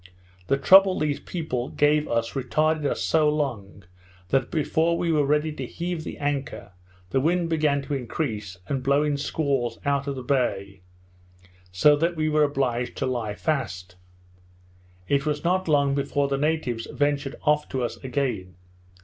The 0.47 0.57
trouble 0.57 0.97
these 0.97 1.19
people 1.19 1.69
gave 1.69 2.07
us 2.07 2.31
retarded 2.33 2.87
us 2.87 3.03
so 3.03 3.29
long, 3.29 3.83
that, 4.29 4.49
before 4.49 4.97
we 4.97 5.11
were 5.11 5.27
ready 5.27 5.51
to 5.53 5.67
heave 5.67 6.03
the 6.03 6.17
anchor, 6.17 6.71
the 7.11 7.19
wind 7.21 7.49
began 7.49 7.83
to 7.83 7.93
increase, 7.93 8.57
and 8.67 8.81
blew 8.81 9.03
in 9.03 9.15
squalls 9.17 9.77
out 9.85 10.07
of 10.07 10.15
the 10.15 10.23
bay, 10.23 10.81
so 11.71 11.95
that 11.97 12.15
we 12.15 12.29
were 12.29 12.41
obliged 12.43 12.97
to 12.97 13.05
lie 13.05 13.35
fast. 13.35 13.95
It 15.07 15.27
was 15.27 15.43
not 15.43 15.67
long 15.67 15.93
before 15.93 16.27
the 16.27 16.35
natives 16.39 16.87
ventured 16.91 17.35
off 17.43 17.69
to 17.69 17.83
us 17.83 17.97
again. 17.97 18.55